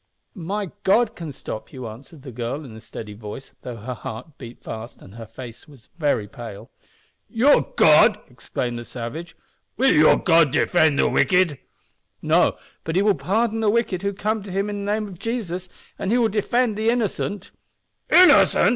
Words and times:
"My 0.33 0.71
God 0.83 1.15
can 1.15 1.31
stop 1.31 1.71
you," 1.71 1.87
answered 1.87 2.23
the 2.23 2.31
girl, 2.31 2.65
in 2.65 2.75
a 2.75 2.81
steady 2.81 3.13
voice, 3.13 3.51
though 3.61 3.75
her 3.75 3.93
heart 3.93 4.35
beat 4.39 4.59
fast 4.59 4.99
and 4.99 5.13
her 5.13 5.27
face 5.27 5.67
was 5.67 5.89
very 5.99 6.27
pale. 6.27 6.71
"Your 7.29 7.61
God!" 7.77 8.19
exclaimed 8.27 8.79
the 8.79 8.83
savage. 8.83 9.37
"Will 9.77 9.93
your 9.93 10.17
God 10.17 10.49
defend 10.53 10.97
the 10.97 11.07
wicked?" 11.07 11.59
"No, 12.19 12.57
but 12.83 12.95
He 12.95 13.03
will 13.03 13.13
pardon 13.13 13.59
the 13.59 13.69
wicked 13.69 14.01
who 14.01 14.11
come 14.11 14.41
to 14.41 14.49
Him 14.51 14.71
in 14.71 14.83
the 14.85 14.91
name 14.91 15.07
of 15.07 15.19
Jesus, 15.19 15.69
and 15.99 16.11
He 16.11 16.17
will 16.17 16.29
defend 16.29 16.75
the 16.77 16.89
innocent." 16.89 17.51
"Innocent!" 18.09 18.69